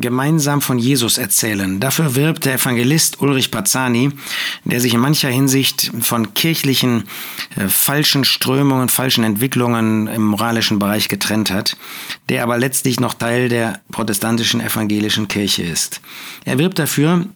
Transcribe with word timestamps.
gemeinsam 0.00 0.60
von 0.62 0.78
Jesus 0.78 1.18
erzählen. 1.18 1.80
Dafür 1.80 2.14
wirbt 2.14 2.44
der 2.44 2.54
Evangelist 2.54 3.20
Ulrich 3.20 3.50
Bazzani, 3.50 4.10
der 4.64 4.80
sich 4.80 4.94
in 4.94 5.00
mancher 5.00 5.28
Hinsicht 5.28 5.90
von 6.00 6.34
kirchlichen 6.34 7.04
äh, 7.56 7.68
falschen 7.68 8.24
Strömungen, 8.24 8.88
falschen 8.88 9.24
Entwicklungen 9.24 10.06
im 10.06 10.22
moralischen 10.22 10.78
Bereich 10.78 11.08
getrennt 11.08 11.50
hat, 11.50 11.76
der 12.28 12.42
aber 12.42 12.58
letztlich 12.58 13.00
noch 13.00 13.14
Teil 13.14 13.48
der 13.48 13.80
protestantischen 13.90 14.60
evangelischen 14.60 15.28
Kirche 15.28 15.62
ist. 15.62 16.00
Er 16.44 16.58
wirbt 16.58 16.78
dafür, 16.78 17.26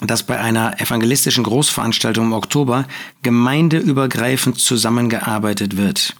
dass 0.00 0.22
bei 0.22 0.38
einer 0.38 0.80
evangelistischen 0.80 1.44
Großveranstaltung 1.44 2.26
im 2.26 2.32
Oktober 2.32 2.86
gemeindeübergreifend 3.22 4.58
zusammengearbeitet 4.58 5.76
wird. 5.76 6.14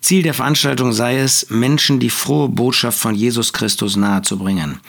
Ziel 0.00 0.22
der 0.22 0.34
Veranstaltung 0.34 0.92
sei 0.92 1.18
es, 1.18 1.50
Menschen 1.50 2.00
die 2.00 2.10
frohe 2.10 2.48
Botschaft 2.48 2.98
von 2.98 3.14
Jesus 3.14 3.52
Christus 3.52 3.96
nahezubringen. 3.96 4.80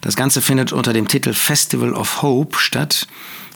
Das 0.00 0.16
Ganze 0.16 0.40
findet 0.40 0.72
unter 0.72 0.92
dem 0.92 1.06
Titel 1.06 1.32
Festival 1.32 1.92
of 1.92 2.22
Hope 2.22 2.58
statt. 2.58 3.06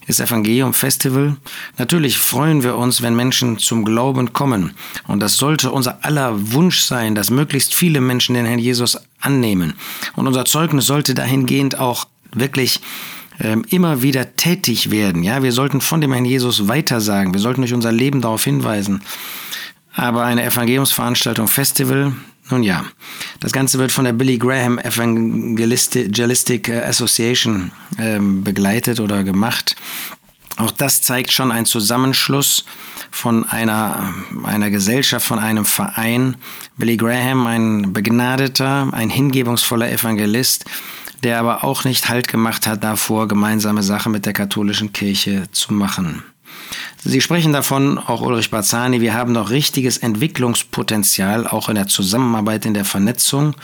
Ist 0.07 0.21
Evangelium 0.21 0.73
Festival? 0.73 1.37
Natürlich 1.77 2.19
freuen 2.19 2.63
wir 2.63 2.77
uns, 2.77 3.03
wenn 3.03 3.15
Menschen 3.15 3.59
zum 3.59 3.85
Glauben 3.85 4.33
kommen. 4.33 4.73
Und 5.07 5.21
das 5.21 5.37
sollte 5.37 5.71
unser 5.71 6.03
aller 6.03 6.53
Wunsch 6.53 6.81
sein, 6.81 7.15
dass 7.15 7.29
möglichst 7.29 7.75
viele 7.75 8.01
Menschen 8.01 8.35
den 8.35 8.47
Herrn 8.47 8.59
Jesus 8.59 8.99
annehmen. 9.21 9.75
Und 10.17 10.27
unser 10.27 10.47
Zeugnis 10.47 10.87
sollte 10.87 11.13
dahingehend 11.13 11.79
auch 11.79 12.07
wirklich 12.33 12.81
ähm, 13.41 13.65
immer 13.69 14.01
wieder 14.03 14.35
tätig 14.37 14.91
werden. 14.91 15.23
Ja, 15.23 15.43
wir 15.43 15.53
sollten 15.53 15.81
von 15.83 16.01
dem 16.01 16.13
Herrn 16.13 16.25
Jesus 16.25 16.69
weitersagen. 16.69 17.35
Wir 17.35 17.41
sollten 17.41 17.61
durch 17.61 17.75
unser 17.75 17.93
Leben 17.93 18.23
darauf 18.23 18.45
hinweisen. 18.45 19.03
Aber 19.99 20.25
eine 20.25 20.45
Evangeliumsveranstaltung 20.45 21.49
Festival, 21.49 22.13
nun 22.51 22.63
ja, 22.63 22.85
das 23.41 23.51
Ganze 23.51 23.81
wird 23.81 23.91
von 23.91 24.05
der 24.05 24.13
Billy 24.13 24.39
Graham 24.39 24.79
Evangelistic 24.79 26.71
Association 26.71 27.73
ähm, 27.99 28.45
begleitet 28.45 29.01
oder 29.01 29.25
gemacht. 29.25 29.75
Auch 30.57 30.71
das 30.71 31.03
zeigt 31.03 31.33
schon 31.33 31.51
einen 31.51 31.67
Zusammenschluss 31.67 32.65
von 33.11 33.43
einer, 33.49 34.15
einer 34.45 34.71
Gesellschaft, 34.71 35.27
von 35.27 35.41
einem 35.41 35.65
Verein. 35.65 36.37
Billy 36.77 36.97
Graham, 36.97 37.49
ein 37.49 37.93
begnadeter, 37.93 38.91
ein 38.93 39.11
hingebungsvoller 39.11 39.91
Evangelist, 39.91 40.65
der 41.25 41.41
aber 41.41 41.65
auch 41.65 41.83
nicht 41.83 42.09
Halt 42.09 42.29
gemacht 42.29 42.69
hat 42.69 42.85
davor, 42.85 43.27
gemeinsame 43.27 43.83
Sache 43.83 44.11
mit 44.11 44.27
der 44.27 44.33
katholischen 44.33 44.93
Kirche 44.93 45.49
zu 45.51 45.75
machen. 45.75 46.23
Sie 47.05 47.21
sprechen 47.21 47.53
davon, 47.53 47.99
auch 47.99 48.23
Ulrich 48.23 48.51
Barzani, 48.51 49.01
wir 49.01 49.15
haben 49.15 49.33
noch 49.33 49.51
richtiges 49.51 49.99
Entwicklungspotenzial, 49.99 51.47
auch 51.47 51.69
in 51.69 51.77
der 51.77 51.87
Zusammenarbeit, 51.87 52.67
in 52.67 52.75
der 52.75 52.85
Vernetzung. 52.85 53.55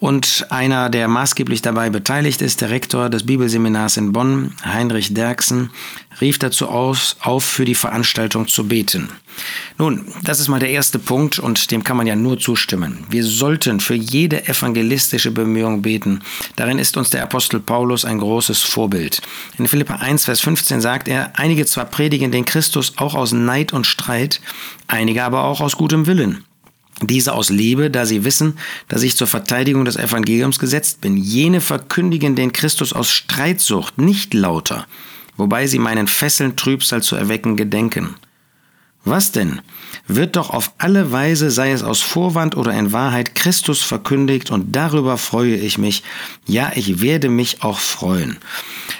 Und 0.00 0.46
einer, 0.50 0.90
der 0.90 1.08
maßgeblich 1.08 1.60
dabei 1.60 1.90
beteiligt 1.90 2.40
ist, 2.40 2.60
der 2.60 2.70
Rektor 2.70 3.10
des 3.10 3.26
Bibelseminars 3.26 3.96
in 3.96 4.12
Bonn, 4.12 4.54
Heinrich 4.64 5.12
Derksen, 5.12 5.70
rief 6.20 6.38
dazu 6.38 6.68
aus, 6.68 7.16
auf, 7.20 7.44
für 7.44 7.64
die 7.64 7.74
Veranstaltung 7.74 8.46
zu 8.46 8.68
beten. 8.68 9.08
Nun, 9.76 10.04
das 10.22 10.38
ist 10.38 10.48
mal 10.48 10.60
der 10.60 10.70
erste 10.70 11.00
Punkt 11.00 11.40
und 11.40 11.72
dem 11.72 11.82
kann 11.82 11.96
man 11.96 12.06
ja 12.06 12.14
nur 12.14 12.38
zustimmen. 12.38 13.06
Wir 13.10 13.24
sollten 13.24 13.80
für 13.80 13.94
jede 13.94 14.46
evangelistische 14.46 15.32
Bemühung 15.32 15.82
beten. 15.82 16.20
Darin 16.54 16.78
ist 16.78 16.96
uns 16.96 17.10
der 17.10 17.24
Apostel 17.24 17.58
Paulus 17.58 18.04
ein 18.04 18.18
großes 18.18 18.62
Vorbild. 18.62 19.20
In 19.58 19.66
Philippa 19.66 19.94
1, 19.96 20.26
Vers 20.26 20.40
15 20.40 20.80
sagt 20.80 21.08
er, 21.08 21.32
einige 21.36 21.66
zwar 21.66 21.86
predigen 21.86 22.30
den 22.30 22.44
Christus 22.44 22.94
auch 22.96 23.14
aus 23.16 23.32
Neid 23.32 23.72
und 23.72 23.86
Streit, 23.86 24.40
einige 24.86 25.24
aber 25.24 25.42
auch 25.42 25.60
aus 25.60 25.76
gutem 25.76 26.06
Willen. 26.06 26.44
Diese 27.00 27.32
aus 27.32 27.50
Liebe, 27.50 27.90
da 27.90 28.06
sie 28.06 28.24
wissen, 28.24 28.58
dass 28.88 29.02
ich 29.02 29.16
zur 29.16 29.26
Verteidigung 29.26 29.84
des 29.84 29.96
Evangeliums 29.96 30.58
gesetzt 30.58 31.00
bin. 31.00 31.16
Jene 31.16 31.60
verkündigen 31.60 32.34
den 32.34 32.52
Christus 32.52 32.92
aus 32.92 33.10
Streitsucht, 33.10 33.98
nicht 33.98 34.34
lauter, 34.34 34.86
wobei 35.36 35.66
sie 35.66 35.78
meinen 35.78 36.08
Fesseln 36.08 36.56
Trübsal 36.56 37.02
zu 37.02 37.14
erwecken 37.14 37.56
gedenken. 37.56 38.16
Was 39.04 39.30
denn? 39.30 39.60
Wird 40.08 40.36
doch 40.36 40.48
auf 40.48 40.72
alle 40.78 41.12
Weise, 41.12 41.50
sei 41.50 41.70
es 41.70 41.82
aus 41.82 42.00
Vorwand 42.00 42.56
oder 42.56 42.72
in 42.72 42.92
Wahrheit, 42.92 43.34
Christus 43.34 43.82
verkündigt 43.82 44.50
und 44.50 44.74
darüber 44.74 45.18
freue 45.18 45.54
ich 45.54 45.76
mich. 45.76 46.02
Ja, 46.46 46.72
ich 46.74 47.02
werde 47.02 47.28
mich 47.28 47.62
auch 47.62 47.78
freuen. 47.78 48.38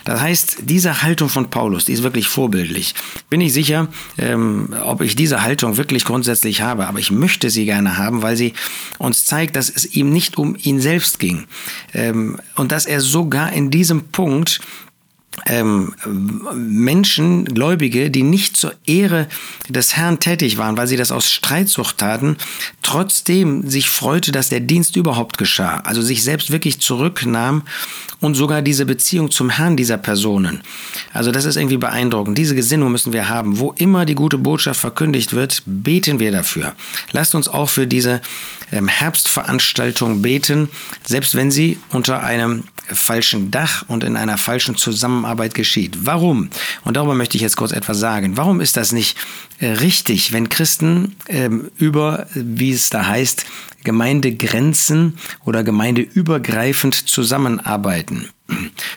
Das 0.05 0.21
heißt, 0.21 0.59
diese 0.63 1.03
Haltung 1.03 1.31
von 1.31 1.49
Paulus, 1.49 1.87
die 1.87 1.93
ist 1.93 2.03
wirklich 2.03 2.29
vorbildlich. 2.29 2.95
Bin 3.31 3.41
ich 3.41 3.55
sicher, 3.55 3.89
ähm, 4.19 4.75
ob 4.85 5.01
ich 5.01 5.17
diese 5.17 5.43
Haltung 5.43 5.79
wirklich 5.79 6.05
grundsätzlich 6.05 6.61
habe, 6.61 6.87
aber 6.87 6.99
ich 6.99 7.11
möchte 7.11 7.49
sie 7.49 7.65
gerne 7.65 7.97
haben, 7.97 8.21
weil 8.21 8.37
sie 8.37 8.53
uns 8.99 9.25
zeigt, 9.25 9.57
dass 9.57 9.71
es 9.71 9.87
ihm 9.95 10.13
nicht 10.13 10.37
um 10.37 10.57
ihn 10.61 10.79
selbst 10.79 11.19
ging 11.19 11.47
ähm, 11.95 12.39
und 12.55 12.71
dass 12.71 12.85
er 12.85 13.01
sogar 13.01 13.53
in 13.53 13.71
diesem 13.71 14.09
Punkt 14.09 14.61
ähm, 15.47 15.95
Menschen, 16.55 17.45
Gläubige, 17.45 18.11
die 18.11 18.23
nicht 18.23 18.57
zur 18.57 18.73
Ehre 18.87 19.29
des 19.69 19.97
Herrn 19.97 20.21
tätig 20.21 20.59
waren, 20.59 20.77
weil 20.77 20.87
sie 20.87 20.97
das 20.97 21.13
aus 21.13 21.31
Streitsucht 21.31 21.99
taten, 21.99 22.37
trotzdem 22.83 23.69
sich 23.69 23.89
freute, 23.89 24.33
dass 24.33 24.49
der 24.49 24.61
Dienst 24.61 24.97
überhaupt 24.97 25.39
geschah. 25.39 25.81
Also 25.85 26.03
sich 26.03 26.23
selbst 26.23 26.51
wirklich 26.51 26.81
zurücknahm 26.81 27.63
und 28.21 28.35
sogar 28.35 28.63
diese 28.63 28.85
Beziehung 28.85 29.31
zum 29.31 29.51
Herrn 29.51 29.77
dieser 29.77 29.97
Personen. 29.97 30.63
Also 31.13 31.31
das 31.31 31.45
ist 31.45 31.57
irgendwie 31.57 31.77
beeindruckend. 31.77 32.37
Diese 32.37 32.55
Gesinnung 32.55 32.91
müssen 32.91 33.13
wir 33.13 33.29
haben. 33.29 33.59
Wo 33.59 33.73
immer 33.73 34.05
die 34.05 34.15
gute 34.15 34.39
Botschaft 34.39 34.81
verkündigt 34.81 35.35
wird, 35.35 35.63
beten 35.67 36.19
wir 36.19 36.33
dafür. 36.33 36.75
Lasst 37.13 37.35
uns 37.35 37.49
auch 37.49 37.69
für 37.69 37.87
diese 37.87 38.21
Herbstveranstaltung 38.71 40.23
beten, 40.23 40.69
selbst 41.07 41.35
wenn 41.35 41.51
sie 41.51 41.79
unter 41.91 42.23
einem 42.23 42.65
falschen 42.91 43.51
Dach 43.51 43.85
und 43.89 44.05
in 44.05 44.17
einer 44.17 44.39
falschen 44.39 44.77
Zusammenarbeit 44.77 45.55
geschieht. 45.55 46.07
Warum? 46.07 46.49
Und 46.85 46.97
darüber 46.97 47.15
möchte 47.15 47.37
ich 47.37 47.43
jetzt 47.43 47.57
kurz 47.57 47.73
etwas 47.73 47.99
sagen. 47.99 48.37
Warum 48.37 48.61
ist 48.61 48.77
das 48.77 48.93
nicht 48.93 49.17
äh, 49.59 49.69
richtig, 49.69 50.33
wenn 50.33 50.49
Christen 50.49 51.17
ähm, 51.29 51.71
über, 51.77 52.27
wie 52.35 52.73
es 52.73 52.91
da 52.91 53.07
heißt, 53.07 53.45
Gemeindegrenzen 53.85 55.19
oder 55.45 55.65
gemeindeübergreifend 55.65 56.95
zusammenarbeiten? 56.95 58.29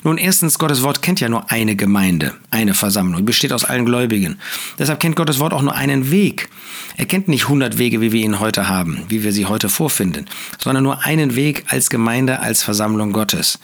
Nun, 0.04 0.18
erstens, 0.18 0.58
Gottes 0.60 0.82
Wort 0.82 1.02
kennt 1.02 1.20
ja 1.20 1.28
nur 1.28 1.52
eine 1.52 1.76
Gemeinde, 1.76 2.34
eine 2.52 2.74
Versammlung, 2.74 3.26
besteht 3.26 3.52
aus 3.52 3.66
allen 3.66 3.86
Gläubigen. 3.86 4.40
Deshalb 4.80 5.02
kennt 5.02 5.18
Gottes 5.18 5.40
Wort 5.40 5.54
auch 5.54 5.62
nur 5.62 5.76
einen 5.76 6.10
Weg. 6.10 6.48
Er 6.96 7.06
kennt 7.06 7.28
nicht 7.28 7.44
100 7.44 7.78
Wege, 7.78 8.00
wie 8.00 8.14
wir 8.14 8.24
ihn 8.24 8.40
heute 8.40 8.70
haben, 8.70 9.04
wie 9.10 9.24
wir 9.24 9.34
sie 9.34 9.46
heute 9.46 9.68
vorfinden, 9.68 10.26
sondern 10.58 10.84
nur 10.84 11.04
einen 11.04 11.36
Weg 11.36 11.66
als 11.68 11.90
Gemeinde, 11.90 12.40
als 12.40 12.64
Versammlung 12.64 13.12
Gottes. 13.12 13.60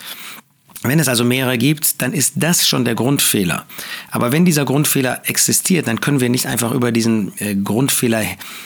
Wenn 0.83 0.99
es 0.99 1.07
also 1.07 1.23
mehrere 1.23 1.57
gibt, 1.57 2.01
dann 2.01 2.13
ist 2.13 2.33
das 2.35 2.67
schon 2.67 2.85
der 2.85 2.93
Grundfehler. 2.93 3.65
Aber 4.11 4.31
wenn 4.31 4.45
dieser 4.45 4.63
Grundfehler 4.63 5.21
existiert, 5.25 5.87
dann 5.87 6.01
können 6.01 6.19
wir 6.19 6.29
nicht 6.29 6.45
einfach 6.45 6.71
über 6.71 6.91
diesen 6.91 7.33
äh, 7.39 7.55
Grundfehler 7.55 8.23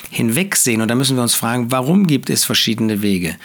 hinwegsehen 0.10 0.82
und 0.82 0.90
dann 0.90 0.98
müssen 0.98 1.16
wir 1.16 1.24
uns 1.24 1.36
fragen, 1.36 1.72
warum 1.72 2.08
gibt 2.08 2.30
es 2.30 2.44
verschiedene 2.44 3.02
Wege? 3.02 3.38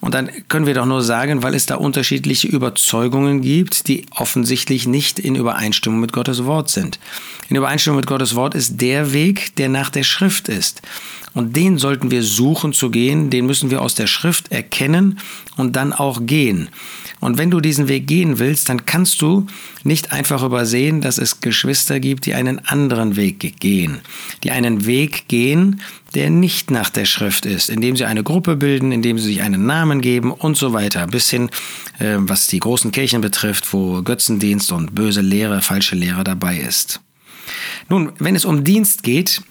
Und 0.00 0.14
dann 0.14 0.30
können 0.48 0.66
wir 0.66 0.74
doch 0.74 0.86
nur 0.86 1.02
sagen, 1.02 1.42
weil 1.42 1.54
es 1.54 1.66
da 1.66 1.74
unterschiedliche 1.76 2.46
Überzeugungen 2.46 3.40
gibt, 3.40 3.88
die 3.88 4.06
offensichtlich 4.10 4.86
nicht 4.86 5.18
in 5.18 5.34
Übereinstimmung 5.34 5.98
mit 6.00 6.12
Gottes 6.12 6.44
Wort 6.44 6.70
sind. 6.70 7.00
In 7.48 7.56
Übereinstimmung 7.56 7.96
mit 7.96 8.06
Gottes 8.06 8.34
Wort 8.34 8.54
ist 8.54 8.80
der 8.80 9.12
Weg, 9.12 9.56
der 9.56 9.68
nach 9.68 9.90
der 9.90 10.04
Schrift 10.04 10.48
ist. 10.48 10.82
Und 11.34 11.56
den 11.56 11.78
sollten 11.78 12.10
wir 12.10 12.22
suchen 12.22 12.72
zu 12.72 12.90
gehen, 12.90 13.30
den 13.30 13.46
müssen 13.46 13.70
wir 13.70 13.82
aus 13.82 13.94
der 13.94 14.06
Schrift 14.06 14.50
erkennen 14.50 15.18
und 15.56 15.76
dann 15.76 15.92
auch 15.92 16.20
gehen. 16.26 16.68
Und 17.20 17.38
wenn 17.38 17.50
du 17.50 17.60
diesen 17.60 17.88
Weg 17.88 18.06
gehen 18.06 18.38
willst, 18.38 18.68
dann 18.68 18.86
kannst 18.86 19.20
du 19.20 19.46
nicht 19.82 20.12
einfach 20.12 20.42
übersehen, 20.42 21.00
dass 21.00 21.18
es 21.18 21.40
Geschwister 21.40 22.00
gibt, 22.00 22.26
die 22.26 22.34
einen 22.34 22.60
anderen 22.66 23.16
Weg 23.16 23.60
gehen, 23.60 24.00
die 24.44 24.52
einen 24.52 24.86
Weg 24.86 25.26
gehen, 25.28 25.80
der 26.14 26.30
nicht 26.30 26.70
nach 26.70 26.90
der 26.90 27.04
Schrift 27.04 27.46
ist, 27.46 27.68
indem 27.68 27.96
sie 27.96 28.04
eine 28.04 28.22
Gruppe 28.22 28.56
bilden, 28.56 28.92
indem 28.92 29.18
sie 29.18 29.26
sich 29.26 29.42
einen 29.42 29.66
Namen 29.66 30.00
geben 30.00 30.32
und 30.32 30.56
so 30.56 30.72
weiter, 30.72 31.06
bis 31.06 31.28
hin, 31.30 31.50
äh, 31.98 32.16
was 32.18 32.46
die 32.46 32.60
großen 32.60 32.92
Kirchen 32.92 33.20
betrifft, 33.20 33.72
wo 33.72 34.02
Götzendienst 34.02 34.72
und 34.72 34.94
böse 34.94 35.20
Lehre, 35.20 35.60
falsche 35.60 35.96
Lehre 35.96 36.24
dabei 36.24 36.58
ist. 36.58 37.00
Nun, 37.88 38.12
wenn 38.18 38.36
es 38.36 38.44
um 38.44 38.64
Dienst 38.64 39.02
geht, 39.02 39.42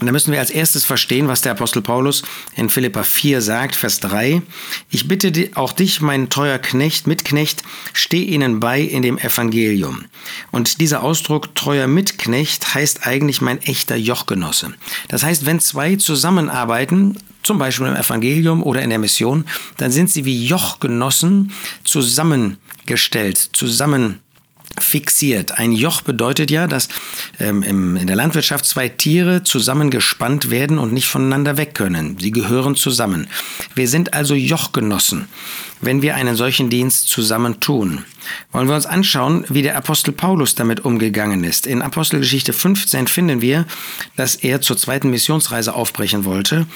da 0.00 0.12
müssen 0.12 0.30
wir 0.30 0.40
als 0.40 0.50
erstes 0.50 0.84
verstehen, 0.84 1.26
was 1.26 1.40
der 1.40 1.52
Apostel 1.52 1.80
Paulus 1.80 2.22
in 2.54 2.68
Philippa 2.68 3.02
4 3.02 3.40
sagt, 3.40 3.74
Vers 3.74 4.00
3. 4.00 4.42
Ich 4.90 5.08
bitte 5.08 5.50
auch 5.54 5.72
dich, 5.72 6.02
mein 6.02 6.28
treuer 6.28 6.58
Knecht, 6.58 7.06
Mitknecht, 7.06 7.62
steh 7.94 8.22
ihnen 8.22 8.60
bei 8.60 8.80
in 8.80 9.00
dem 9.00 9.16
Evangelium. 9.16 10.04
Und 10.50 10.80
dieser 10.82 11.02
Ausdruck 11.02 11.54
treuer 11.54 11.86
Mitknecht 11.86 12.74
heißt 12.74 13.06
eigentlich 13.06 13.40
mein 13.40 13.62
echter 13.62 13.96
Jochgenosse. 13.96 14.74
Das 15.08 15.22
heißt, 15.22 15.46
wenn 15.46 15.60
zwei 15.60 15.96
zusammenarbeiten, 15.96 17.16
zum 17.42 17.58
Beispiel 17.58 17.86
im 17.86 17.96
Evangelium 17.96 18.62
oder 18.62 18.82
in 18.82 18.90
der 18.90 18.98
Mission, 18.98 19.46
dann 19.78 19.92
sind 19.92 20.10
sie 20.10 20.26
wie 20.26 20.46
Jochgenossen 20.46 21.52
zusammengestellt, 21.84 23.38
zusammen 23.38 24.20
fixiert. 24.80 25.58
Ein 25.58 25.72
Joch 25.72 26.02
bedeutet 26.02 26.50
ja, 26.50 26.66
dass 26.66 26.88
ähm, 27.38 27.62
im, 27.62 27.96
in 27.96 28.06
der 28.06 28.16
Landwirtschaft 28.16 28.64
zwei 28.64 28.88
Tiere 28.88 29.42
zusammengespannt 29.42 30.50
werden 30.50 30.78
und 30.78 30.92
nicht 30.92 31.08
voneinander 31.08 31.56
weg 31.56 31.74
können. 31.74 32.16
Sie 32.20 32.30
gehören 32.30 32.76
zusammen. 32.76 33.28
Wir 33.74 33.88
sind 33.88 34.14
also 34.14 34.34
Jochgenossen, 34.34 35.28
wenn 35.80 36.02
wir 36.02 36.14
einen 36.14 36.36
solchen 36.36 36.70
Dienst 36.70 37.08
zusammen 37.08 37.60
tun. 37.60 38.04
Wollen 38.52 38.68
wir 38.68 38.74
uns 38.74 38.86
anschauen, 38.86 39.44
wie 39.48 39.62
der 39.62 39.76
Apostel 39.76 40.12
Paulus 40.12 40.54
damit 40.54 40.84
umgegangen 40.84 41.44
ist. 41.44 41.66
In 41.66 41.82
Apostelgeschichte 41.82 42.52
15 42.52 43.06
finden 43.06 43.40
wir, 43.40 43.66
dass 44.16 44.34
er 44.34 44.60
zur 44.60 44.76
zweiten 44.76 45.10
Missionsreise 45.10 45.74
aufbrechen 45.74 46.24
wollte 46.24 46.66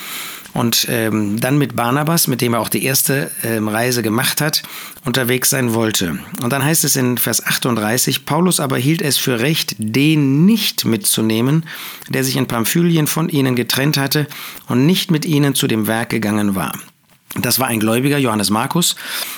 und 0.53 0.87
ähm, 0.89 1.41
dann 1.41 1.59
mit 1.59 1.77
Barnabas, 1.77 2.27
mit 2.27 2.41
dem 2.41 2.55
er 2.55 2.61
auch 2.61 2.69
die 2.69 2.85
erste 2.85 3.31
ähm, 3.45 3.69
Reise 3.69 4.03
gemacht 4.03 4.41
hat, 4.41 4.63
unterwegs 5.05 5.51
sein 5.51 5.75
wollte. 5.75 6.19
Und 6.43 6.53
dann 6.53 6.65
heißt 6.65 6.85
es 6.85 6.97
in 6.97 7.19
Vers 7.19 7.45
38, 7.45 8.27
Paulus 8.27 8.61
aber 8.61 8.77
hielt 8.77 9.03
es 9.03 9.17
für 9.17 9.41
recht, 9.41 9.77
den 9.79 10.45
nicht 10.45 10.85
mitzunehmen, 10.85 11.65
der 12.09 12.25
sich 12.25 12.37
in 12.37 12.47
Pamphylien 12.47 13.07
von 13.07 13.29
ihnen 13.29 13.57
getrennt 13.57 13.97
hatte 13.97 14.27
und 14.69 14.87
nicht 14.87 15.11
mit 15.11 15.25
ihnen 15.25 15.55
zu 15.55 15.67
dem 15.67 15.87
Werk 15.87 16.11
gegangen 16.11 16.55
war. 16.55 16.73
Das 17.37 17.61
war 17.61 17.69
ein 17.69 17.79
Gläubiger, 17.79 18.19
Johannes 18.19 18.51
Markus. 18.51 18.97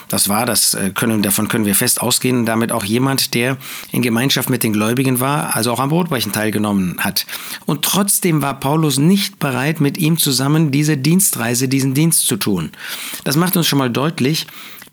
Das 0.08 0.30
war, 0.30 0.46
das 0.46 0.72
äh, 0.72 0.90
können, 0.94 1.20
davon 1.20 1.48
können 1.48 1.66
wir 1.66 1.74
fest 1.74 2.00
ausgehen, 2.00 2.46
damit 2.46 2.72
auch 2.72 2.84
jemand, 2.84 3.34
der 3.34 3.58
in 3.90 4.00
Gemeinschaft 4.00 4.48
mit 4.48 4.62
den 4.62 4.72
Gläubigen 4.72 5.20
war, 5.20 5.54
also 5.54 5.72
auch 5.72 5.78
am 5.78 5.90
Brotbrechen 5.90 6.32
teilgenommen 6.32 6.96
hat. 7.00 7.26
Und 7.66 7.84
trotzdem 7.84 8.40
war 8.40 8.58
Paulus 8.58 8.96
nicht 8.96 9.38
bereit, 9.38 9.80
mit 9.80 9.98
ihm 9.98 10.16
zusammen 10.16 10.70
diese 10.70 10.96
Dienstreise, 10.96 11.68
diesen 11.68 11.92
Dienst 11.92 12.26
zu 12.26 12.36
tun. 12.36 12.70
Das 13.24 13.36
macht 13.36 13.58
uns 13.58 13.66
schon 13.66 13.78
mal 13.78 13.90
deutlich, 13.90 14.46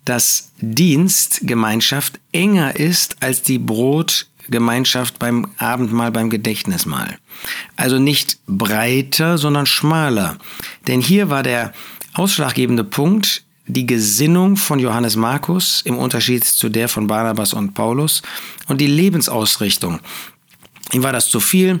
dass 0.04 0.52
Dienstgemeinschaft 0.60 2.20
enger 2.32 2.76
ist 2.76 3.22
als 3.22 3.42
die 3.42 3.58
Brotgemeinschaft 3.58 5.18
beim 5.18 5.48
Abendmahl, 5.56 6.12
beim 6.12 6.28
Gedächtnismahl. 6.28 7.18
Also 7.76 7.98
nicht 7.98 8.38
breiter, 8.46 9.38
sondern 9.38 9.64
schmaler. 9.64 10.36
Denn 10.86 11.00
hier 11.00 11.30
war 11.30 11.42
der 11.42 11.72
ausschlaggebende 12.14 12.84
Punkt 12.84 13.44
die 13.66 13.86
Gesinnung 13.86 14.56
von 14.56 14.78
Johannes 14.78 15.16
Markus 15.16 15.82
im 15.82 15.96
Unterschied 15.96 16.44
zu 16.44 16.68
der 16.68 16.88
von 16.88 17.06
Barnabas 17.06 17.52
und 17.52 17.74
Paulus 17.74 18.22
und 18.68 18.80
die 18.80 18.86
Lebensausrichtung. 18.86 20.00
Ihm 20.92 21.02
war 21.02 21.12
das 21.12 21.28
zu 21.28 21.40
viel, 21.40 21.80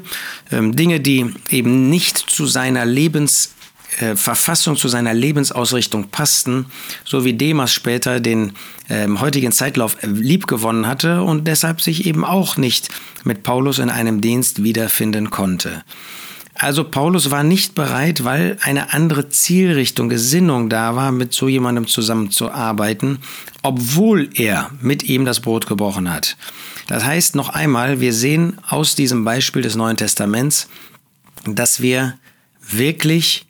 ähm, 0.52 0.76
Dinge, 0.76 1.00
die 1.00 1.34
eben 1.48 1.90
nicht 1.90 2.18
zu 2.18 2.46
seiner 2.46 2.86
Lebensverfassung, 2.86 4.76
äh, 4.76 4.78
zu 4.78 4.88
seiner 4.88 5.14
Lebensausrichtung 5.14 6.10
passten, 6.10 6.66
so 7.04 7.24
wie 7.24 7.32
Demas 7.32 7.72
später 7.72 8.20
den 8.20 8.52
ähm, 8.88 9.20
heutigen 9.20 9.50
Zeitlauf 9.50 9.96
liebgewonnen 10.02 10.86
hatte 10.86 11.22
und 11.22 11.48
deshalb 11.48 11.80
sich 11.80 12.06
eben 12.06 12.24
auch 12.24 12.56
nicht 12.56 12.88
mit 13.24 13.42
Paulus 13.42 13.80
in 13.80 13.90
einem 13.90 14.20
Dienst 14.20 14.62
wiederfinden 14.62 15.30
konnte. 15.30 15.82
Also 16.62 16.84
Paulus 16.84 17.30
war 17.30 17.42
nicht 17.42 17.74
bereit, 17.74 18.22
weil 18.24 18.58
eine 18.60 18.92
andere 18.92 19.30
Zielrichtung, 19.30 20.10
Gesinnung 20.10 20.68
da 20.68 20.94
war, 20.94 21.10
mit 21.10 21.32
so 21.32 21.48
jemandem 21.48 21.86
zusammenzuarbeiten, 21.86 23.20
obwohl 23.62 24.28
er 24.34 24.70
mit 24.82 25.04
ihm 25.04 25.24
das 25.24 25.40
Brot 25.40 25.66
gebrochen 25.66 26.12
hat. 26.12 26.36
Das 26.86 27.02
heißt 27.02 27.34
noch 27.34 27.48
einmal, 27.48 28.00
wir 28.00 28.12
sehen 28.12 28.58
aus 28.68 28.94
diesem 28.94 29.24
Beispiel 29.24 29.62
des 29.62 29.74
Neuen 29.74 29.96
Testaments, 29.96 30.68
dass 31.46 31.80
wir 31.80 32.18
wirklich 32.60 33.46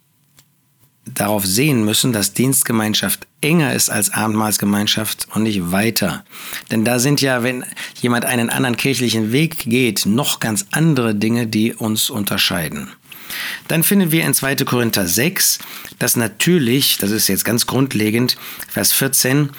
darauf 1.05 1.45
sehen 1.45 1.85
müssen, 1.85 2.13
dass 2.13 2.35
Dienstgemeinschaft 2.35 3.27
enger 3.41 3.73
ist 3.73 3.91
als 3.91 4.13
Abendmahlsgemeinschaft 4.13 5.27
und 5.35 5.43
nicht 5.43 5.73
weiter. 5.73 6.25
Denn 6.71 6.85
da 6.85 7.01
sind 7.01 7.21
ja, 7.21 7.43
wenn 7.43 7.65
jemand 8.01 8.25
einen 8.25 8.51
anderen 8.51 8.77
kirchlichen 8.77 9.33
Weg 9.33 9.65
geht, 9.69 10.07
noch 10.07 10.39
ganz 10.39 10.67
andere 10.71 11.17
Dinge, 11.17 11.49
die 11.49 11.75
uns 11.75 12.09
unterscheiden. 12.09 12.91
Dann 13.69 13.83
finden 13.83 14.13
wir 14.13 14.25
in 14.25 14.35
2. 14.35 14.57
Korinther 14.57 15.07
6, 15.07 15.59
dass 15.99 16.17
natürlich, 16.17 16.99
das 16.99 17.11
ist 17.11 17.29
jetzt 17.29 17.45
ganz 17.45 17.67
grundlegend, 17.67 18.37
Vers 18.69 18.93
14, 18.93 19.51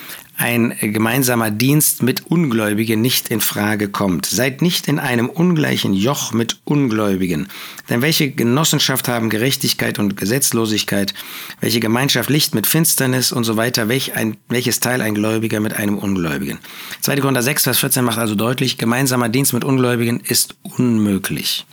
ein 0.41 0.75
gemeinsamer 0.81 1.51
Dienst 1.51 2.01
mit 2.01 2.25
Ungläubigen 2.25 2.99
nicht 2.99 3.29
in 3.29 3.41
Frage 3.41 3.89
kommt. 3.89 4.25
Seid 4.25 4.63
nicht 4.63 4.87
in 4.87 4.97
einem 4.97 5.29
ungleichen 5.29 5.93
Joch 5.93 6.33
mit 6.33 6.59
Ungläubigen. 6.63 7.47
Denn 7.89 8.01
welche 8.01 8.31
Genossenschaft 8.31 9.07
haben 9.07 9.29
Gerechtigkeit 9.29 9.99
und 9.99 10.17
Gesetzlosigkeit? 10.17 11.13
Welche 11.59 11.79
Gemeinschaft 11.79 12.29
Licht 12.31 12.55
mit 12.55 12.65
Finsternis 12.65 13.31
und 13.31 13.43
so 13.43 13.55
weiter? 13.55 13.87
Welch 13.87 14.15
ein, 14.15 14.37
welches 14.49 14.79
Teil 14.79 15.01
ein 15.01 15.13
Gläubiger 15.13 15.59
mit 15.59 15.73
einem 15.73 15.99
Ungläubigen? 15.99 16.57
2. 17.01 17.17
Korinther 17.17 17.43
6, 17.43 17.63
Vers 17.65 17.79
14 17.79 18.03
macht 18.03 18.17
also 18.17 18.33
deutlich, 18.33 18.79
gemeinsamer 18.79 19.29
Dienst 19.29 19.53
mit 19.53 19.63
Ungläubigen 19.63 20.21
ist 20.21 20.55
unmöglich. 20.63 21.65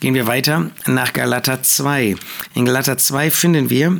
Gehen 0.00 0.14
wir 0.14 0.26
weiter 0.26 0.70
nach 0.86 1.12
Galater 1.12 1.62
2. 1.62 2.16
In 2.54 2.64
Galater 2.66 2.98
2 2.98 3.30
finden 3.30 3.70
wir, 3.70 3.98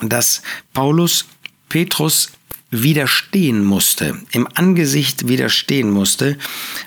dass 0.00 0.42
Paulus 0.74 1.26
Petrus 1.68 2.30
widerstehen 2.72 3.64
musste, 3.64 4.16
im 4.32 4.48
Angesicht 4.54 5.28
widerstehen 5.28 5.90
musste, 5.90 6.38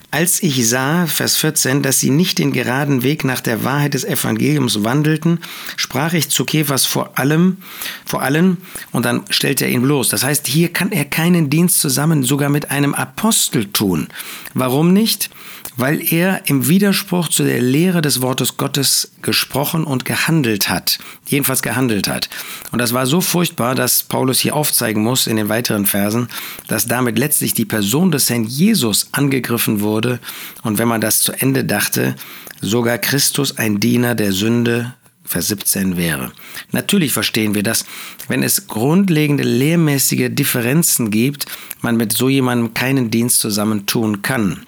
als 0.09 0.41
ich 0.41 0.67
sah, 0.67 1.05
Vers 1.05 1.37
14, 1.37 1.83
dass 1.83 1.99
sie 1.99 2.09
nicht 2.09 2.39
den 2.39 2.51
geraden 2.51 3.03
Weg 3.03 3.23
nach 3.23 3.39
der 3.39 3.63
Wahrheit 3.63 3.93
des 3.93 4.03
Evangeliums 4.03 4.83
wandelten, 4.83 5.39
sprach 5.77 6.13
ich 6.13 6.29
zu 6.29 6.43
Kephas 6.43 6.85
vor 6.85 7.19
allem, 7.19 7.57
vor 8.03 8.23
allen, 8.23 8.57
und 8.91 9.05
dann 9.05 9.23
stellte 9.29 9.65
er 9.65 9.71
ihn 9.71 9.83
bloß. 9.83 10.09
Das 10.09 10.23
heißt, 10.23 10.47
hier 10.47 10.73
kann 10.73 10.91
er 10.91 11.05
keinen 11.05 11.49
Dienst 11.49 11.79
zusammen 11.79 12.23
sogar 12.23 12.49
mit 12.49 12.71
einem 12.71 12.95
Apostel 12.95 13.65
tun. 13.65 14.07
Warum 14.53 14.91
nicht? 14.91 15.29
weil 15.77 16.01
er 16.13 16.47
im 16.47 16.67
Widerspruch 16.67 17.27
zu 17.27 17.43
der 17.43 17.61
Lehre 17.61 18.01
des 18.01 18.21
Wortes 18.21 18.57
Gottes 18.57 19.11
gesprochen 19.21 19.83
und 19.83 20.05
gehandelt 20.05 20.69
hat. 20.69 20.99
Jedenfalls 21.27 21.61
gehandelt 21.61 22.07
hat. 22.07 22.29
Und 22.71 22.79
das 22.79 22.93
war 22.93 23.05
so 23.05 23.19
furchtbar, 23.21 23.75
dass 23.75 24.03
Paulus 24.03 24.39
hier 24.39 24.55
aufzeigen 24.55 25.03
muss 25.03 25.27
in 25.27 25.35
den 25.35 25.49
weiteren 25.49 25.74
Versen, 25.83 26.29
dass 26.69 26.85
damit 26.85 27.19
letztlich 27.19 27.53
die 27.53 27.65
Person 27.65 28.11
des 28.11 28.29
Herrn 28.29 28.45
Jesus 28.45 29.09
angegriffen 29.11 29.81
wurde 29.81 30.19
und 30.63 30.77
wenn 30.77 30.87
man 30.87 31.01
das 31.01 31.21
zu 31.21 31.33
Ende 31.33 31.65
dachte, 31.65 32.15
sogar 32.61 32.97
Christus 32.97 33.57
ein 33.57 33.81
Diener 33.81 34.15
der 34.15 34.31
Sünde 34.31 34.93
Vers 35.25 35.47
17 35.47 35.97
wäre. 35.97 36.31
Natürlich 36.71 37.11
verstehen 37.11 37.55
wir 37.55 37.63
das, 37.63 37.85
wenn 38.27 38.43
es 38.43 38.67
grundlegende 38.67 39.43
lehrmäßige 39.43 40.29
Differenzen 40.29 41.09
gibt, 41.09 41.47
man 41.81 41.97
mit 41.97 42.13
so 42.13 42.29
jemandem 42.29 42.73
keinen 42.75 43.09
Dienst 43.09 43.39
zusammen 43.39 43.87
tun 43.87 44.21
kann. 44.21 44.65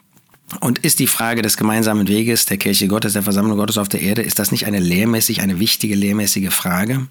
Und 0.62 0.80
ist 0.80 1.00
die 1.00 1.07
Frage 1.07 1.42
des 1.42 1.57
gemeinsamen 1.57 2.07
Weges 2.07 2.45
der 2.45 2.57
Kirche 2.57 2.88
Gottes, 2.88 3.13
der 3.13 3.24
Versammlung 3.24 3.57
Gottes 3.57 3.77
auf 3.77 3.89
der 3.89 4.01
Erde, 4.01 4.21
ist 4.21 4.39
das 4.39 4.51
nicht 4.51 4.65
eine 4.65 4.80
lehrmäßig, 4.80 5.42
eine 5.42 5.59
wichtige 5.59 5.94
lehrmäßige 5.94 6.54
Frage? 6.54 7.07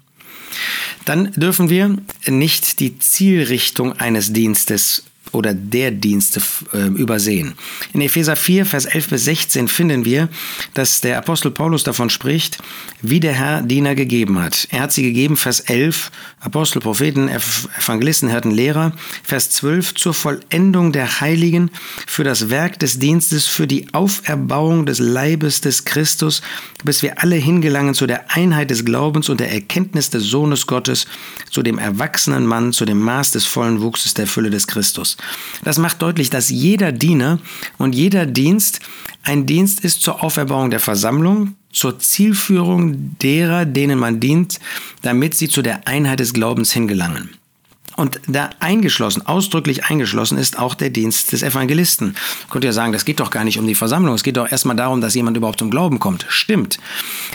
Dann 1.05 1.31
dürfen 1.33 1.69
wir 1.69 1.97
nicht 2.27 2.79
die 2.79 2.99
Zielrichtung 2.99 3.93
eines 3.93 4.33
Dienstes 4.33 5.03
oder 5.31 5.53
der 5.53 5.91
Dienste 5.91 6.41
äh, 6.73 6.87
übersehen. 6.87 7.53
In 7.93 8.01
Epheser 8.01 8.35
4, 8.35 8.65
Vers 8.65 8.85
11 8.85 9.09
bis 9.09 9.25
16 9.25 9.67
finden 9.67 10.05
wir, 10.05 10.29
dass 10.73 11.01
der 11.01 11.17
Apostel 11.17 11.51
Paulus 11.51 11.83
davon 11.83 12.09
spricht, 12.09 12.57
wie 13.01 13.19
der 13.19 13.33
Herr 13.33 13.61
Diener 13.61 13.95
gegeben 13.95 14.39
hat. 14.39 14.67
Er 14.71 14.81
hat 14.81 14.93
sie 14.93 15.03
gegeben, 15.03 15.37
Vers 15.37 15.61
11, 15.61 16.11
Apostel, 16.39 16.81
Propheten, 16.81 17.29
Evangelisten, 17.29 18.29
Hirten, 18.29 18.51
Lehrer, 18.51 18.93
Vers 19.23 19.49
12, 19.51 19.95
zur 19.95 20.13
Vollendung 20.13 20.91
der 20.91 21.19
Heiligen, 21.19 21.71
für 22.05 22.23
das 22.23 22.49
Werk 22.49 22.79
des 22.79 22.99
Dienstes, 22.99 23.45
für 23.45 23.67
die 23.67 23.93
Auferbauung 23.93 24.85
des 24.85 24.99
Leibes 24.99 25.61
des 25.61 25.85
Christus, 25.85 26.41
bis 26.83 27.01
wir 27.01 27.21
alle 27.21 27.35
hingelangen 27.35 27.93
zu 27.93 28.07
der 28.07 28.31
Einheit 28.31 28.69
des 28.69 28.85
Glaubens 28.85 29.29
und 29.29 29.39
der 29.39 29.51
Erkenntnis 29.51 30.09
des 30.09 30.23
Sohnes 30.23 30.67
Gottes, 30.67 31.07
zu 31.49 31.63
dem 31.63 31.77
erwachsenen 31.77 32.45
Mann, 32.45 32.73
zu 32.73 32.85
dem 32.85 32.99
Maß 32.99 33.31
des 33.31 33.45
vollen 33.45 33.81
Wuchses 33.81 34.13
der 34.13 34.27
Fülle 34.27 34.49
des 34.49 34.67
Christus. 34.67 35.16
Das 35.63 35.77
macht 35.77 36.01
deutlich, 36.01 36.29
dass 36.29 36.49
jeder 36.49 36.91
Diener 36.91 37.39
und 37.77 37.93
jeder 37.93 38.25
Dienst 38.25 38.79
ein 39.23 39.45
Dienst 39.45 39.81
ist 39.81 40.01
zur 40.01 40.23
Auferbauung 40.23 40.69
der 40.71 40.79
Versammlung, 40.79 41.55
zur 41.71 41.99
Zielführung 41.99 43.17
derer, 43.19 43.65
denen 43.65 43.99
man 43.99 44.19
dient, 44.19 44.59
damit 45.01 45.35
sie 45.35 45.49
zu 45.49 45.61
der 45.61 45.87
Einheit 45.87 46.19
des 46.19 46.33
Glaubens 46.33 46.71
hingelangen. 46.71 47.31
Und 47.97 48.21
da 48.27 48.51
eingeschlossen, 48.59 49.25
ausdrücklich 49.25 49.85
eingeschlossen 49.85 50.37
ist 50.37 50.59
auch 50.59 50.75
der 50.75 50.91
Dienst 50.91 51.31
des 51.31 51.41
Evangelisten. 51.41 52.09
Man 52.09 52.49
könnte 52.51 52.67
ja 52.67 52.73
sagen, 52.73 52.93
das 52.93 53.05
geht 53.05 53.19
doch 53.19 53.31
gar 53.31 53.43
nicht 53.43 53.57
um 53.57 53.65
die 53.65 53.73
Versammlung, 53.73 54.13
es 54.13 54.21
geht 54.21 54.37
doch 54.37 54.49
erstmal 54.49 54.75
darum, 54.75 55.01
dass 55.01 55.15
jemand 55.15 55.35
überhaupt 55.35 55.57
zum 55.57 55.71
Glauben 55.71 55.97
kommt. 55.97 56.27
Stimmt. 56.29 56.77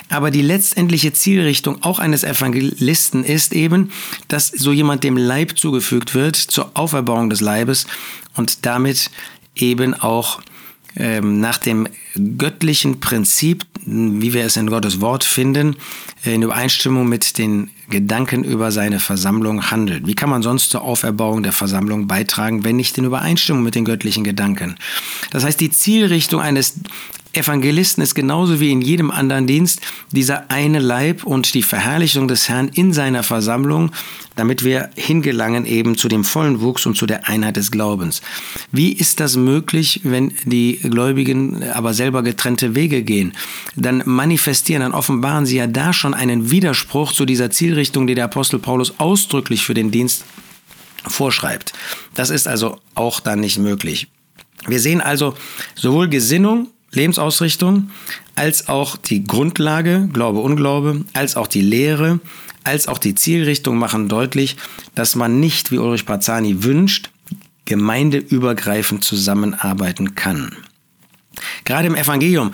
Aber 0.09 0.31
die 0.31 0.40
letztendliche 0.40 1.12
Zielrichtung 1.12 1.83
auch 1.83 1.99
eines 1.99 2.23
Evangelisten 2.23 3.25
ist 3.25 3.52
eben, 3.52 3.90
dass 4.28 4.49
so 4.49 4.71
jemand 4.71 5.02
dem 5.02 5.16
Leib 5.16 5.59
zugefügt 5.59 6.14
wird 6.14 6.37
zur 6.37 6.71
Auferbauung 6.75 7.28
des 7.28 7.40
Leibes 7.40 7.88
und 8.37 8.64
damit 8.64 9.11
eben 9.57 9.95
auch 9.95 10.40
ähm, 10.95 11.40
nach 11.40 11.59
dem 11.59 11.88
göttlichen 12.38 13.00
Prinzip, 13.00 13.64
wie 13.85 14.33
wir 14.33 14.45
es 14.45 14.57
in 14.57 14.69
Gottes 14.69 15.00
Wort 15.00 15.25
finden, 15.25 15.75
in 16.23 16.42
Übereinstimmung 16.42 17.09
mit 17.09 17.38
den 17.38 17.71
Gedanken 17.93 18.43
über 18.43 18.73
seine 18.73 18.99
Versammlung 18.99 19.71
handelt. 19.71 20.07
Wie 20.07 20.15
kann 20.15 20.31
man 20.31 20.43
sonst 20.43 20.71
zur 20.71 20.83
Auferbauung 20.83 21.43
der 21.43 21.53
Versammlung 21.53 22.09
beitragen, 22.09 22.65
wenn 22.65 22.77
nicht 22.77 22.97
in 22.99 23.05
Übereinstimmung 23.05 23.63
mit 23.63 23.75
den 23.75 23.85
göttlichen 23.85 24.25
Gedanken? 24.25 24.77
Das 25.31 25.45
heißt, 25.45 25.61
die 25.61 25.71
Zielrichtung 25.71 26.41
eines 26.41 26.75
Evangelisten 27.33 28.03
ist 28.03 28.15
genauso 28.15 28.61
wie 28.61 28.71
in 28.71 28.83
jedem 28.83 29.11
anderen 29.11 29.47
Dienst 29.47 29.81
dieser 30.11 30.51
eine 30.51 30.79
Leib 30.79 31.25
und 31.25 31.55
die 31.55 31.62
Verherrlichung 31.62 32.29
des 32.29 32.49
Herrn 32.49 32.69
in 32.69 32.93
seiner 32.93 33.23
Versammlung, 33.23 33.91
damit 34.37 34.65
wir 34.65 34.91
hingelangen 34.97 35.65
eben 35.65 35.97
zu 35.97 36.09
dem 36.09 36.25
vollen 36.25 36.61
Wuchs 36.61 36.85
und 36.85 36.97
zu 36.97 37.07
der 37.07 37.29
Einheit 37.29 37.57
des 37.57 37.71
Glaubens. 37.71 38.21
Wie 38.71 38.93
ist 38.93 39.21
das 39.21 39.37
möglich, 39.37 40.01
wenn 40.05 40.35
die 40.45 40.79
Gläubigen 40.83 41.62
aber 41.71 41.95
selber 41.95 42.23
getrennte 42.23 42.75
Wege 42.75 43.03
gehen? 43.03 43.33
Dann 43.77 44.03
manifestieren, 44.05 44.83
dann 44.83 44.93
offenbaren 44.93 45.47
sie 45.47 45.57
ja 45.57 45.67
da 45.67 45.93
schon 45.93 46.15
einen 46.15 46.51
Widerspruch 46.51 47.12
zu 47.12 47.25
dieser 47.25 47.51
Zielrichtung, 47.51 48.07
die 48.07 48.15
der 48.15 48.25
Apostel 48.25 48.59
Paulus 48.59 48.95
ausdrücklich 48.99 49.65
für 49.65 49.75
den 49.75 49.91
Dienst 49.91 50.25
vorschreibt. 51.07 51.73
Das 52.15 52.31
ist 52.31 52.47
also 52.47 52.79
auch 52.95 53.21
dann 53.21 53.41
nicht 53.41 53.59
möglich. 53.59 54.09
Wir 54.67 54.81
sehen 54.81 55.01
also 55.01 55.35
sowohl 55.75 56.09
Gesinnung 56.09 56.69
Lebensausrichtung, 56.93 57.91
als 58.35 58.69
auch 58.69 58.97
die 58.97 59.25
Grundlage, 59.25 60.09
Glaube, 60.13 60.41
Unglaube, 60.41 61.05
als 61.15 61.37
auch 61.37 61.47
die 61.47 61.63
Lehre, 61.63 62.21
als 62.65 62.89
auch 62.89 62.99
die 62.99 63.15
Zielrichtung 63.15 63.77
machen 63.77 64.09
deutlich, 64.09 64.57
dass 64.95 65.15
man 65.15 65.41
nicht, 65.41 65.73
wie 65.73 65.79
Ulrich 65.79 66.07
Parzani 66.07 66.63
wünscht, 66.63 67.11
gemeindeübergreifend 67.65 69.05
zusammenarbeiten 69.05 70.15
kann. 70.15 70.57
Gerade 71.65 71.89
im 71.89 71.95
Evangelium 71.95 72.53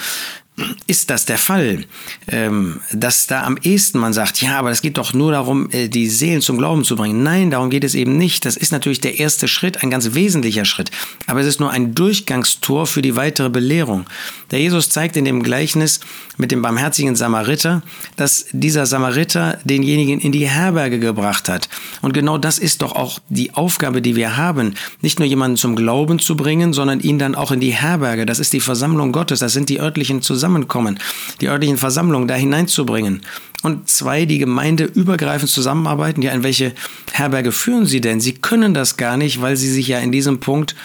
ist 0.86 1.10
das 1.10 1.24
der 1.24 1.38
Fall, 1.38 1.84
ähm, 2.28 2.80
dass 2.92 3.26
da 3.26 3.44
am 3.44 3.58
ehesten 3.62 3.98
man 3.98 4.12
sagt, 4.12 4.42
ja, 4.42 4.58
aber 4.58 4.70
es 4.70 4.82
geht 4.82 4.98
doch 4.98 5.12
nur 5.14 5.32
darum, 5.32 5.70
äh, 5.70 5.88
die 5.88 6.08
Seelen 6.08 6.40
zum 6.40 6.58
Glauben 6.58 6.84
zu 6.84 6.96
bringen. 6.96 7.22
Nein, 7.22 7.50
darum 7.50 7.70
geht 7.70 7.84
es 7.84 7.94
eben 7.94 8.16
nicht. 8.16 8.44
Das 8.44 8.56
ist 8.56 8.72
natürlich 8.72 9.00
der 9.00 9.18
erste 9.18 9.46
Schritt, 9.46 9.82
ein 9.82 9.90
ganz 9.90 10.14
wesentlicher 10.14 10.64
Schritt. 10.64 10.90
Aber 11.26 11.40
es 11.40 11.46
ist 11.46 11.60
nur 11.60 11.70
ein 11.70 11.94
Durchgangstor 11.94 12.86
für 12.86 13.02
die 13.02 13.16
weitere 13.16 13.50
Belehrung. 13.50 14.06
Der 14.50 14.60
Jesus 14.60 14.90
zeigt 14.90 15.16
in 15.16 15.24
dem 15.24 15.42
Gleichnis 15.42 16.00
mit 16.36 16.50
dem 16.50 16.62
barmherzigen 16.62 17.14
Samariter, 17.14 17.82
dass 18.16 18.46
dieser 18.52 18.86
Samariter 18.86 19.58
denjenigen 19.64 20.20
in 20.20 20.32
die 20.32 20.48
Herberge 20.48 20.98
gebracht 20.98 21.48
hat. 21.48 21.68
Und 22.02 22.14
genau 22.14 22.38
das 22.38 22.58
ist 22.58 22.82
doch 22.82 22.92
auch 22.92 23.20
die 23.28 23.54
Aufgabe, 23.54 24.02
die 24.02 24.16
wir 24.16 24.36
haben. 24.36 24.74
Nicht 25.02 25.18
nur 25.18 25.28
jemanden 25.28 25.56
zum 25.56 25.76
Glauben 25.76 26.18
zu 26.18 26.36
bringen, 26.36 26.72
sondern 26.72 27.00
ihn 27.00 27.18
dann 27.18 27.34
auch 27.34 27.52
in 27.52 27.60
die 27.60 27.72
Herberge. 27.72 28.26
Das 28.26 28.38
ist 28.38 28.52
die 28.52 28.60
Versammlung 28.60 29.12
Gottes. 29.12 29.40
Das 29.40 29.52
sind 29.52 29.68
die 29.68 29.80
örtlichen 29.80 30.22
Zusammenhänge 30.22 30.47
zusammenkommen, 30.48 30.98
die 31.40 31.48
örtlichen 31.48 31.76
Versammlungen 31.76 32.28
da 32.28 32.34
hineinzubringen. 32.34 33.20
Und 33.62 33.88
zwei, 33.88 34.24
die 34.24 34.38
Gemeinde 34.38 34.84
übergreifend 34.84 35.50
zusammenarbeiten. 35.50 36.22
Ja, 36.22 36.32
in 36.32 36.42
welche 36.42 36.72
Herberge 37.12 37.52
führen 37.52 37.86
sie 37.86 38.00
denn? 38.00 38.20
Sie 38.20 38.34
können 38.34 38.72
das 38.72 38.96
gar 38.96 39.16
nicht, 39.16 39.40
weil 39.40 39.56
sie 39.56 39.68
sich 39.68 39.88
ja 39.88 39.98
in 39.98 40.12
diesem 40.12 40.38
Punkt 40.38 40.76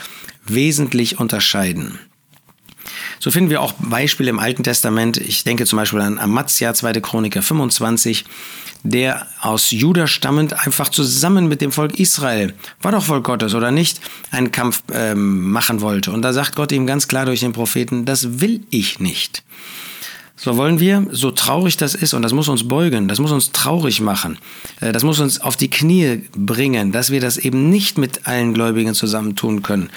wesentlich 0.46 1.20
unterscheiden. 1.20 2.00
So 3.24 3.32
finden 3.32 3.50
wir 3.50 3.62
auch 3.62 3.72
Beispiele 3.80 4.30
im 4.30 4.38
Alten 4.38 4.66
Testament. 4.66 5.16
Ich 5.16 5.46
denke 5.46 5.66
zum 5.66 5.78
Beispiel 5.78 6.02
an 6.02 6.20
Amaziah, 6.20 6.74
2. 6.74 7.00
Chroniker 7.00 7.42
25, 7.42 8.26
der 8.84 9.28
aus 9.40 9.72
Juda 9.72 10.08
stammend 10.08 10.68
einfach 10.68 10.90
zusammen 10.90 11.48
mit 11.48 11.62
dem 11.62 11.72
Volk 11.72 11.98
Israel, 11.98 12.54
war 12.82 12.92
doch 12.92 13.06
Volk 13.06 13.24
Gottes 13.24 13.56
oder 13.56 13.72
nicht, 13.72 14.02
einen 14.32 14.52
Kampf 14.52 14.84
ähm, 14.92 15.50
machen 15.52 15.80
wollte. 15.80 16.12
Und 16.12 16.22
da 16.22 16.34
sagt 16.34 16.58
Gott 16.58 16.74
ihm 16.74 16.86
ganz 16.86 17.08
klar 17.08 17.26
durch 17.26 17.40
den 17.40 17.54
Propheten, 17.54 18.04
das 18.04 18.42
will 18.42 18.66
ich 18.72 19.00
nicht. 19.00 19.42
So 20.44 20.58
wollen 20.58 20.82
wir, 20.82 21.08
so 21.10 21.32
traurig 21.32 21.78
das 21.78 21.96
ist, 21.96 22.14
und 22.14 22.22
das 22.22 22.34
muss 22.34 22.50
uns 22.50 22.68
beugen, 22.68 23.08
das 23.08 23.20
muss 23.20 23.32
uns 23.32 23.54
traurig 23.54 24.02
machen, 24.02 24.38
äh, 24.82 24.92
das 24.92 25.06
muss 25.06 25.22
uns 25.22 25.40
auf 25.40 25.56
die 25.56 25.70
Knie 25.70 26.24
bringen, 26.36 26.92
dass 26.92 27.12
wir 27.12 27.22
das 27.22 27.38
eben 27.38 27.70
nicht 27.70 27.98
mit 27.98 28.28
allen 28.28 28.54
Gläubigen 28.54 28.94
zusammen 28.94 29.38
tun 29.38 29.64
können. 29.64 29.90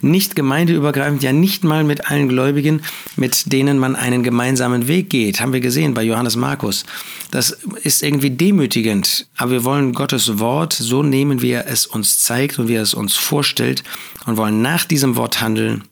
Nicht 0.00 0.36
gemeindeübergreifend, 0.36 1.24
ja 1.24 1.32
nicht 1.32 1.64
mal 1.64 1.82
mit 1.82 2.08
allen 2.12 2.28
Gläubigen, 2.28 2.82
mit 3.16 3.52
denen 3.52 3.80
man 3.80 3.96
einen 3.96 4.22
gemeinsamen 4.22 4.86
Weg 4.86 5.10
geht. 5.10 5.40
Haben 5.40 5.52
wir 5.52 5.58
gesehen 5.58 5.94
bei 5.94 6.04
Johannes 6.04 6.36
Markus. 6.36 6.84
Das 7.32 7.50
ist 7.82 8.04
irgendwie 8.04 8.30
demütigend, 8.30 9.26
aber 9.36 9.50
wir 9.50 9.64
wollen 9.64 9.94
Gottes 9.94 10.38
Wort 10.38 10.74
so 10.74 11.02
nehmen, 11.02 11.42
wie 11.42 11.50
er 11.50 11.66
es 11.66 11.86
uns 11.86 12.22
zeigt 12.22 12.60
und 12.60 12.68
wie 12.68 12.74
er 12.74 12.82
es 12.82 12.94
uns 12.94 13.16
vorstellt 13.16 13.82
und 14.26 14.36
wollen 14.36 14.62
nach 14.62 14.84
diesem 14.84 15.16
Wort 15.16 15.40
handeln. 15.40 15.82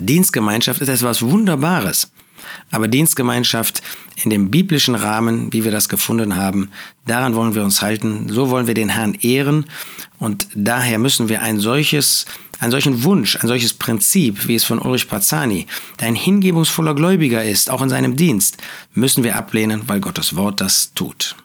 Dienstgemeinschaft 0.00 0.82
ist 0.82 0.88
etwas 0.88 1.22
Wunderbares. 1.22 2.10
Aber 2.70 2.88
Dienstgemeinschaft 2.88 3.82
in 4.22 4.30
dem 4.30 4.50
biblischen 4.50 4.94
Rahmen, 4.94 5.52
wie 5.52 5.64
wir 5.64 5.70
das 5.70 5.88
gefunden 5.88 6.36
haben, 6.36 6.70
daran 7.06 7.34
wollen 7.34 7.54
wir 7.54 7.64
uns 7.64 7.82
halten. 7.82 8.28
So 8.28 8.50
wollen 8.50 8.66
wir 8.66 8.74
den 8.74 8.88
Herrn 8.88 9.14
ehren. 9.14 9.66
Und 10.18 10.48
daher 10.54 10.98
müssen 10.98 11.28
wir 11.28 11.42
ein 11.42 11.60
solches, 11.60 12.26
einen 12.58 12.70
solchen 12.70 13.04
Wunsch, 13.04 13.36
ein 13.36 13.48
solches 13.48 13.74
Prinzip, 13.74 14.48
wie 14.48 14.54
es 14.54 14.64
von 14.64 14.78
Ulrich 14.78 15.08
Parzani, 15.08 15.66
der 16.00 16.08
ein 16.08 16.14
hingebungsvoller 16.14 16.94
Gläubiger 16.94 17.44
ist, 17.44 17.70
auch 17.70 17.82
in 17.82 17.88
seinem 17.88 18.16
Dienst, 18.16 18.58
müssen 18.94 19.24
wir 19.24 19.36
ablehnen, 19.36 19.82
weil 19.86 20.00
Gottes 20.00 20.36
Wort 20.36 20.60
das 20.60 20.92
tut. 20.94 21.36